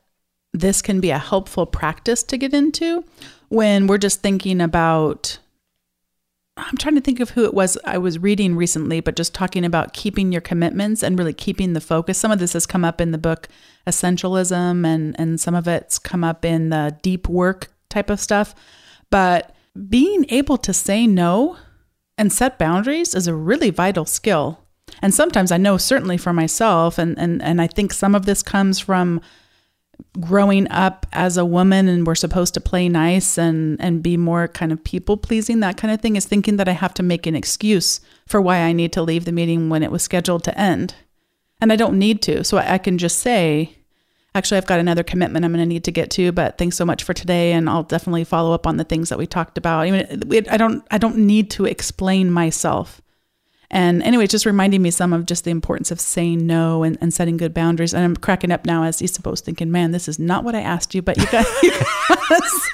[0.54, 3.04] this can be a helpful practice to get into
[3.50, 5.40] when we're just thinking about.
[6.56, 9.66] I'm trying to think of who it was I was reading recently, but just talking
[9.66, 12.20] about keeping your commitments and really keeping the focus.
[12.20, 13.48] Some of this has come up in the book
[13.88, 18.54] Essentialism, and, and some of it's come up in the deep work type of stuff.
[19.10, 19.56] But
[19.90, 21.58] being able to say no
[22.18, 24.63] and set boundaries is a really vital skill.
[25.02, 28.44] And sometimes I know certainly for myself, and, and, and I think some of this
[28.44, 29.22] comes from
[30.20, 34.48] growing up as a woman and we're supposed to play nice and, and be more
[34.48, 37.26] kind of people pleasing, that kind of thing, is thinking that I have to make
[37.26, 40.58] an excuse for why I need to leave the meeting when it was scheduled to
[40.58, 40.96] end.
[41.62, 42.44] And I don't need to.
[42.44, 43.78] So I can just say,
[44.36, 46.86] actually, I've got another commitment I'm going to need to get to, but thanks so
[46.86, 47.54] much for today.
[47.54, 49.88] And I'll definitely follow up on the things that we talked about.
[49.88, 53.02] Even I don't, I don't need to explain myself.
[53.74, 57.12] And anyway, just reminding me some of just the importance of saying no and, and
[57.12, 57.92] setting good boundaries.
[57.92, 60.94] And I'm cracking up now as Isabeau's thinking, man, this is not what I asked
[60.94, 62.70] you, but you got, you got, us,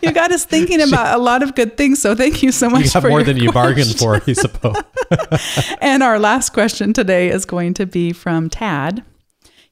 [0.00, 2.00] you got us thinking about a lot of good things.
[2.00, 4.76] So thank you so much You got for more than you bargained for, I suppose.
[5.80, 9.02] And our last question today is going to be from Tad.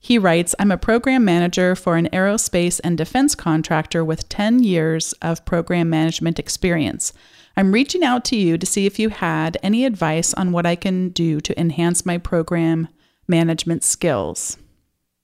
[0.00, 5.12] He writes I'm a program manager for an aerospace and defense contractor with 10 years
[5.22, 7.12] of program management experience.
[7.56, 10.76] I'm reaching out to you to see if you had any advice on what I
[10.76, 12.88] can do to enhance my program
[13.28, 14.56] management skills.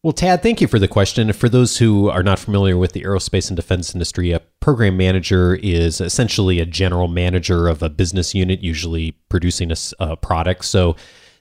[0.04, 1.32] Well, Tad, thank you for the question.
[1.32, 5.56] For those who are not familiar with the aerospace and defense industry, a program manager
[5.56, 10.66] is essentially a general manager of a business unit, usually producing a, a product.
[10.66, 10.94] So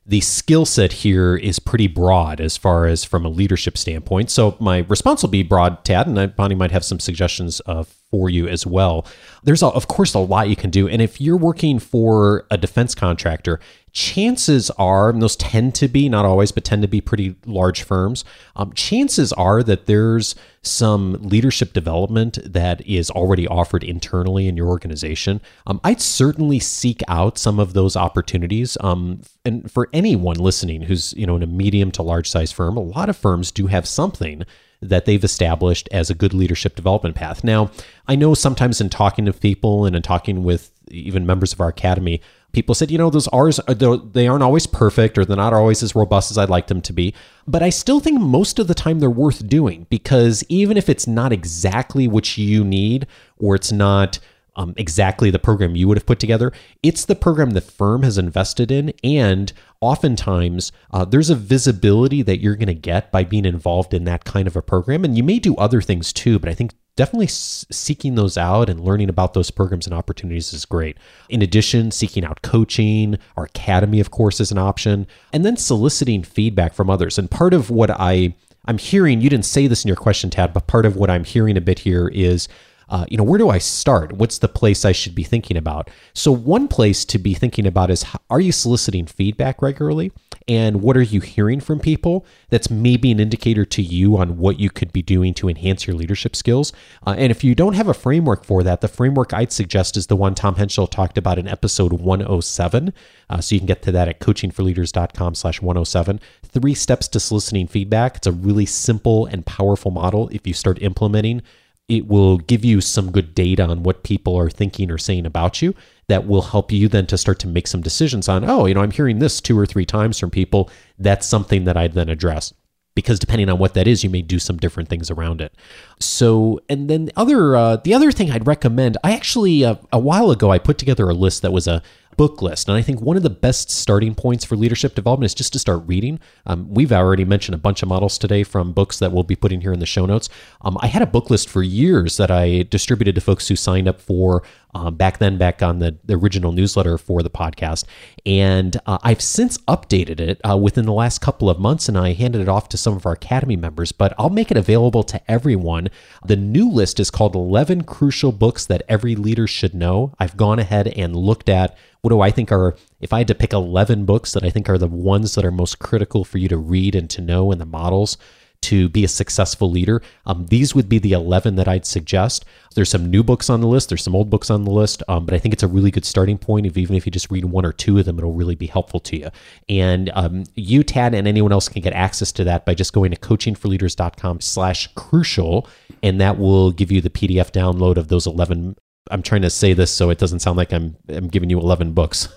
[0.07, 4.31] the skill set here is pretty broad as far as from a leadership standpoint.
[4.31, 8.29] So my response will be broad, Tad, and Bonnie might have some suggestions uh, for
[8.29, 9.05] you as well.
[9.43, 10.87] There's, a, of course, a lot you can do.
[10.87, 13.59] And if you're working for a defense contractor,
[13.97, 18.23] chances are, those tend to be, not always, but tend to be pretty large firms,
[18.55, 24.67] um, chances are that there's some leadership development that is already offered internally in your
[24.67, 25.41] organization.
[25.65, 28.77] Um, I'd certainly seek out some of those opportunities.
[28.81, 32.77] Um, and for anyone listening who's, you know, in a medium to large size firm,
[32.77, 34.43] a lot of firms do have something
[34.79, 37.43] that they've established as a good leadership development path.
[37.43, 37.71] Now,
[38.07, 41.69] I know sometimes in talking to people and in talking with even members of our
[41.69, 42.21] academy,
[42.53, 45.95] people said, you know, those R's, they aren't always perfect or they're not always as
[45.95, 47.13] robust as I'd like them to be.
[47.45, 51.07] But I still think most of the time they're worth doing because even if it's
[51.07, 53.07] not exactly what you need
[53.37, 54.19] or it's not
[54.55, 58.17] um, exactly the program you would have put together, it's the program the firm has
[58.17, 58.91] invested in.
[59.03, 64.05] And oftentimes uh, there's a visibility that you're going to get by being involved in
[64.05, 65.05] that kind of a program.
[65.05, 68.81] And you may do other things too, but I think definitely seeking those out and
[68.81, 70.97] learning about those programs and opportunities is great.
[71.29, 76.23] In addition, seeking out coaching, our academy, of course, is an option, and then soliciting
[76.23, 77.17] feedback from others.
[77.17, 80.53] And part of what I I'm hearing, you didn't say this in your question, Tad,
[80.53, 82.49] but part of what I'm hearing a bit here is
[82.89, 84.13] uh, you know, where do I start?
[84.13, 85.89] What's the place I should be thinking about?
[86.13, 90.11] So, one place to be thinking about is are you soliciting feedback regularly?
[90.47, 92.25] And what are you hearing from people?
[92.49, 95.95] That's maybe an indicator to you on what you could be doing to enhance your
[95.95, 96.71] leadership skills.
[97.05, 100.07] Uh, and if you don't have a framework for that, the framework I'd suggest is
[100.07, 102.93] the one Tom Henschel talked about in episode 107.
[103.29, 106.21] Uh, so you can get to that at coachingforleaders.com slash 107.
[106.43, 108.17] Three steps to soliciting feedback.
[108.17, 111.41] It's a really simple and powerful model if you start implementing
[111.87, 115.61] it will give you some good data on what people are thinking or saying about
[115.61, 115.73] you
[116.09, 118.81] that will help you then to start to make some decisions on oh you know
[118.81, 120.69] i'm hearing this two or three times from people.
[120.99, 122.53] That's something that i'd then address
[122.97, 125.53] because depending on what that is you may do some different things around it.
[125.99, 129.99] So and then the other uh, the other thing i'd recommend i actually uh, a
[129.99, 131.83] while ago i put together a list that was a
[132.17, 132.67] book list.
[132.67, 135.59] And I think one of the best starting points for leadership development is just to
[135.59, 136.19] start reading.
[136.45, 139.61] Um, we've already mentioned a bunch of models today from books that we'll be putting
[139.61, 140.27] here in the show notes.
[140.61, 143.87] Um, I had a book list for years that I distributed to folks who signed
[143.87, 147.85] up for um, back then, back on the, the, original newsletter for the podcast.
[148.25, 152.13] And uh, I've since updated it uh, within the last couple of months and I
[152.13, 155.31] handed it off to some of our Academy members, but I'll make it available to
[155.31, 155.89] everyone.
[156.25, 160.13] The new list is called 11 Crucial Books That Every Leader Should Know.
[160.19, 161.77] I've gone ahead and looked at
[162.07, 164.69] what do I think are, if I had to pick 11 books that I think
[164.69, 167.57] are the ones that are most critical for you to read and to know in
[167.57, 168.17] the models
[168.61, 172.45] to be a successful leader, um, these would be the 11 that I'd suggest.
[172.75, 175.25] There's some new books on the list, there's some old books on the list, um,
[175.25, 176.65] but I think it's a really good starting point.
[176.65, 179.01] If even if you just read one or two of them, it'll really be helpful
[179.01, 179.29] to you.
[179.67, 183.11] And um, you, Tad, and anyone else can get access to that by just going
[183.11, 185.67] to coachingforleaders.com slash crucial,
[186.01, 188.77] and that will give you the PDF download of those 11
[189.11, 191.93] I'm trying to say this so it doesn't sound like I'm I'm giving you 11
[191.93, 192.29] books.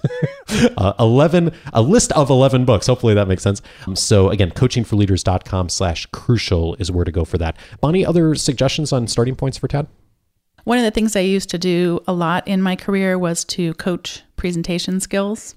[0.77, 2.87] uh, 11 a list of 11 books.
[2.87, 3.61] Hopefully that makes sense.
[3.87, 7.57] Um, so again, coachingforleaders.com/crucial is where to go for that.
[7.81, 9.87] Bonnie, other suggestions on starting points for Tad?
[10.65, 13.75] One of the things I used to do a lot in my career was to
[13.75, 15.55] coach presentation skills.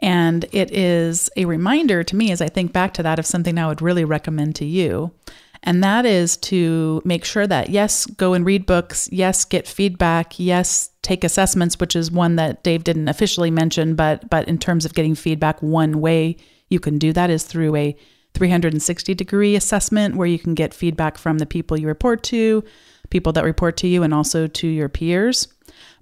[0.00, 3.58] And it is a reminder to me as I think back to that of something
[3.58, 5.12] I would really recommend to you.
[5.66, 10.38] And that is to make sure that, yes, go and read books, yes, get feedback,
[10.38, 14.84] yes, take assessments, which is one that Dave didn't officially mention, but but in terms
[14.84, 16.36] of getting feedback, one way
[16.68, 17.96] you can do that is through a
[18.34, 22.62] 360 degree assessment where you can get feedback from the people you report to,
[23.10, 25.48] people that report to you, and also to your peers.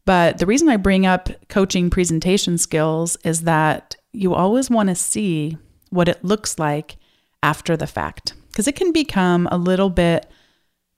[0.05, 4.95] But the reason I bring up coaching presentation skills is that you always want to
[4.95, 5.57] see
[5.89, 6.97] what it looks like
[7.43, 10.31] after the fact because it can become a little bit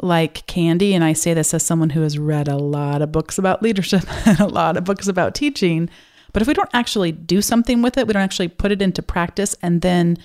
[0.03, 0.93] like candy.
[0.93, 4.05] And I say this as someone who has read a lot of books about leadership
[4.27, 5.89] and a lot of books about teaching.
[6.35, 9.01] But if we don't actually do something with it, we don't actually put it into
[9.01, 10.19] practice and then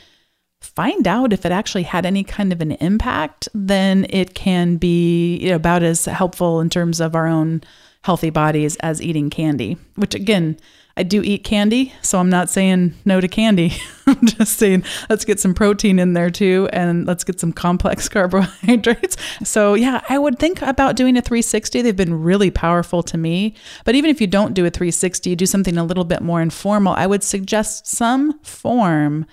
[0.59, 5.49] find out if it actually had any kind of an impact, then it can be
[5.51, 7.61] about as helpful in terms of our own
[8.03, 10.57] healthy bodies as eating candy, which again,
[10.97, 13.73] I do eat candy, so I'm not saying no to candy.
[14.07, 18.09] I'm just saying let's get some protein in there too and let's get some complex
[18.09, 19.15] carbohydrates.
[19.43, 21.81] So, yeah, I would think about doing a 360.
[21.81, 23.55] They've been really powerful to me.
[23.85, 26.41] But even if you don't do a 360, you do something a little bit more
[26.41, 29.25] informal, I would suggest some form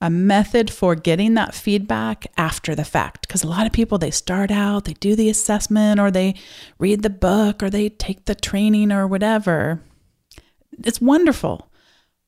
[0.00, 3.26] a method for getting that feedback after the fact.
[3.26, 6.34] Because a lot of people, they start out, they do the assessment, or they
[6.78, 9.82] read the book, or they take the training, or whatever.
[10.84, 11.70] It's wonderful.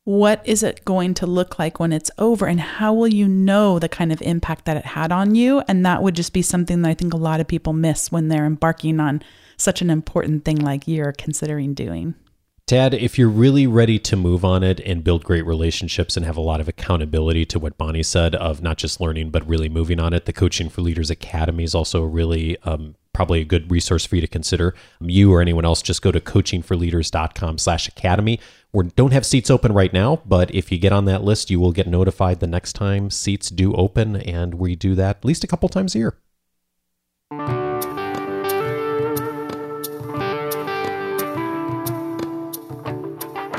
[0.05, 2.47] What is it going to look like when it's over?
[2.47, 5.63] And how will you know the kind of impact that it had on you?
[5.69, 8.27] And that would just be something that I think a lot of people miss when
[8.27, 9.23] they're embarking on
[9.57, 12.17] such an important thing like you're considering doing.
[12.67, 16.37] Tad, if you're really ready to move on it and build great relationships and have
[16.37, 20.01] a lot of accountability to what Bonnie said of not just learning, but really moving
[20.01, 23.71] on it, the Coaching for Leaders Academy is also a really um, probably a good
[23.71, 24.75] resource for you to consider.
[25.01, 28.41] Um, you or anyone else, just go to coachingforleaders.com slash academy.
[28.73, 31.61] We don't have seats open right now, but if you get on that list, you
[31.61, 35.45] will get notified the next time seats do open, and we do that at least
[35.45, 37.62] a couple times a year.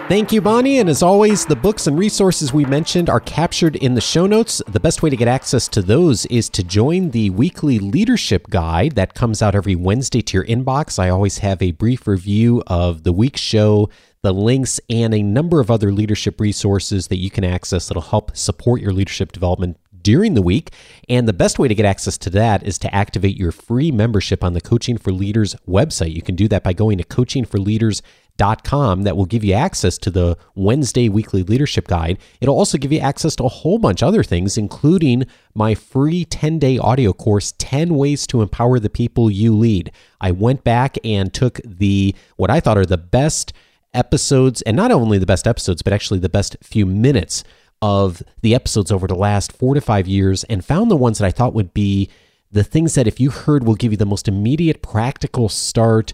[0.09, 0.79] Thank you, Bonnie.
[0.79, 4.61] And as always, the books and resources we mentioned are captured in the show notes.
[4.67, 8.95] The best way to get access to those is to join the weekly leadership guide
[8.95, 10.99] that comes out every Wednesday to your inbox.
[10.99, 13.89] I always have a brief review of the week's show,
[14.23, 18.35] the links, and a number of other leadership resources that you can access that'll help
[18.35, 20.71] support your leadership development during the week.
[21.07, 24.43] And the best way to get access to that is to activate your free membership
[24.43, 26.13] on the Coaching for Leaders website.
[26.13, 28.03] You can do that by going to coachingforleaders.com
[28.37, 32.17] com that will give you access to the Wednesday weekly leadership guide.
[32.41, 36.25] It'll also give you access to a whole bunch of other things, including my free
[36.25, 39.91] 10 day audio course, 10 Ways to Empower the People You Lead.
[40.19, 43.53] I went back and took the, what I thought are the best
[43.93, 47.43] episodes, and not only the best episodes, but actually the best few minutes
[47.81, 51.27] of the episodes over the last four to five years, and found the ones that
[51.27, 52.09] I thought would be
[52.51, 56.13] the things that if you heard will give you the most immediate practical start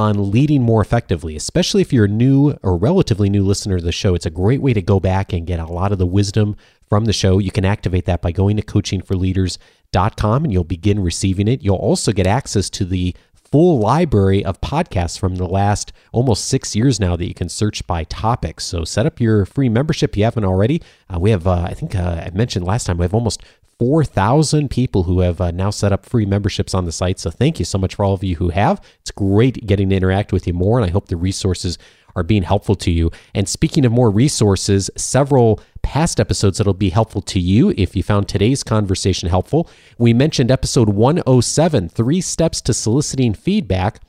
[0.00, 3.92] on leading more effectively, especially if you're a new or relatively new listener to the
[3.92, 4.14] show.
[4.14, 6.56] It's a great way to go back and get a lot of the wisdom
[6.88, 7.38] from the show.
[7.38, 11.62] You can activate that by going to coachingforleaders.com and you'll begin receiving it.
[11.62, 13.14] You'll also get access to the
[13.52, 17.86] full library of podcasts from the last almost six years now that you can search
[17.86, 18.64] by topics.
[18.64, 20.80] So set up your free membership if you haven't already.
[21.12, 23.42] Uh, we have, uh, I think uh, I mentioned last time, we have almost
[23.80, 27.18] 4,000 people who have uh, now set up free memberships on the site.
[27.18, 28.78] So thank you so much for all of you who have.
[29.00, 31.78] It's great getting to interact with you more, and I hope the resources
[32.14, 33.10] are being helpful to you.
[33.34, 38.02] And speaking of more resources, several past episodes that'll be helpful to you if you
[38.02, 39.66] found today's conversation helpful.
[39.96, 44.00] We mentioned episode 107, Three Steps to Soliciting Feedback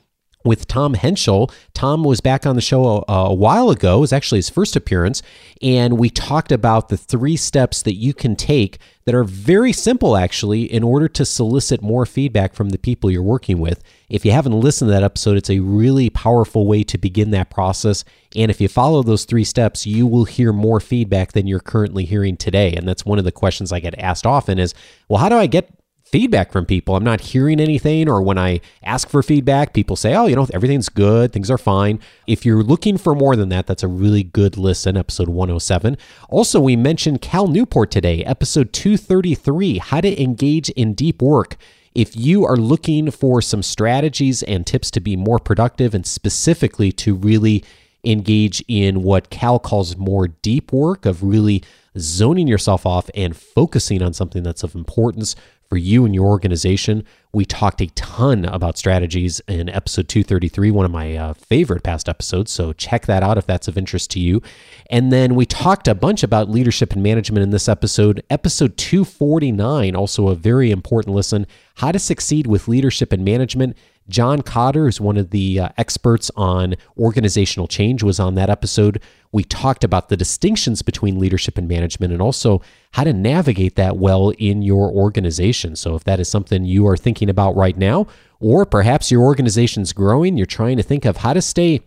[0.44, 1.50] with Tom Henschel.
[1.74, 3.98] Tom was back on the show a, a, while ago.
[3.98, 5.22] It was actually his first appearance.
[5.60, 10.16] And we talked about the three steps that you can take that are very simple,
[10.16, 13.82] actually, in order to solicit more feedback from the people you're working with.
[14.08, 17.50] If you haven't listened to that episode, it's a really powerful way to begin that
[17.50, 18.04] process.
[18.36, 22.04] And if you follow those three steps, you will hear more feedback than you're currently
[22.04, 22.74] hearing today.
[22.74, 24.74] And that's one of the questions I get asked often is,
[25.08, 25.68] well, how do I get
[26.12, 26.94] feedback from people.
[26.94, 30.46] I'm not hearing anything, or when I ask for feedback, people say, oh, you know,
[30.52, 31.98] everything's good, things are fine.
[32.26, 35.96] If you're looking for more than that, that's a really good listen, episode 107.
[36.28, 41.56] Also, we mentioned Cal Newport today, episode 233 How to Engage in Deep Work.
[41.94, 46.92] If you are looking for some strategies and tips to be more productive and specifically
[46.92, 47.64] to really
[48.04, 51.62] engage in what Cal calls more deep work of really
[51.98, 55.36] zoning yourself off and focusing on something that's of importance
[55.72, 57.02] for you and your organization.
[57.32, 62.10] We talked a ton about strategies in episode 233, one of my uh, favorite past
[62.10, 62.52] episodes.
[62.52, 64.42] So check that out if that's of interest to you.
[64.90, 68.22] And then we talked a bunch about leadership and management in this episode.
[68.28, 71.46] Episode 249, also a very important listen
[71.76, 73.74] How to Succeed with Leadership and Management.
[74.08, 79.00] John Kotter is one of the uh, experts on organizational change was on that episode.
[79.30, 83.96] We talked about the distinctions between leadership and management and also how to navigate that
[83.96, 85.76] well in your organization.
[85.76, 88.06] So if that is something you are thinking about right now
[88.40, 91.80] or perhaps your organization's growing, you're trying to think of how to stay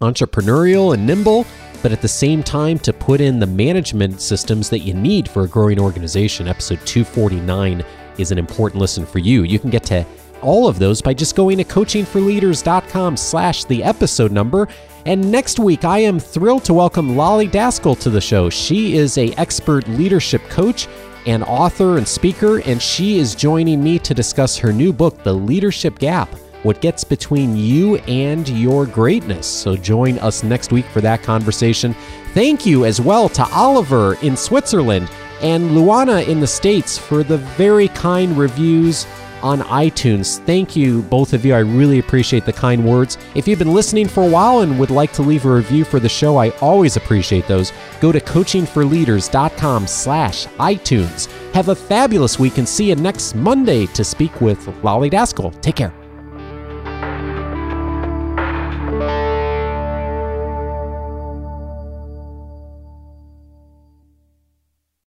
[0.00, 1.46] entrepreneurial and nimble,
[1.80, 5.44] but at the same time to put in the management systems that you need for
[5.44, 6.48] a growing organization.
[6.48, 7.84] Episode 249
[8.18, 9.44] is an important listen for you.
[9.44, 10.04] You can get to
[10.42, 14.68] all of those by just going to coachingforleaders.com slash the episode number.
[15.06, 18.50] And next week, I am thrilled to welcome Lolly Daskal to the show.
[18.50, 20.86] She is a expert leadership coach
[21.26, 25.32] and author and speaker, and she is joining me to discuss her new book, The
[25.32, 26.28] Leadership Gap
[26.62, 29.46] What Gets Between You and Your Greatness.
[29.46, 31.94] So join us next week for that conversation.
[32.34, 35.10] Thank you as well to Oliver in Switzerland
[35.42, 39.06] and Luana in the States for the very kind reviews
[39.42, 40.38] on iTunes.
[40.44, 41.54] Thank you, both of you.
[41.54, 43.18] I really appreciate the kind words.
[43.34, 46.00] If you've been listening for a while and would like to leave a review for
[46.00, 47.72] the show, I always appreciate those.
[48.00, 51.30] Go to coachingforleaders.com slash iTunes.
[51.52, 55.58] Have a fabulous week and see you next Monday to speak with Lolly Daskal.
[55.60, 56.01] Take care.